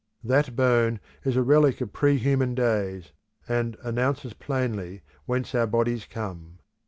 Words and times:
That 0.23 0.55
bone 0.55 0.99
is 1.23 1.35
a 1.35 1.43
relic 1.43 1.79
of 1.79 1.93
pre 1.93 2.17
human 2.17 2.55
days, 2.55 3.11
and 3.47 3.77
announces 3.83 4.33
plainly 4.33 5.03
whence 5.27 5.53
our 5.53 5.67
bodies 5.67 6.07
come. 6.07 6.57